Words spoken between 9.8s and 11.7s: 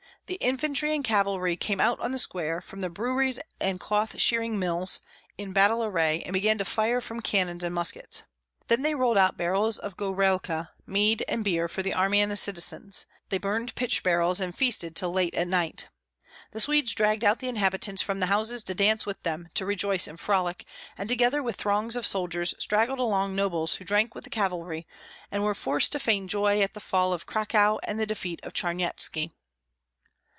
gorailka, mead, and beer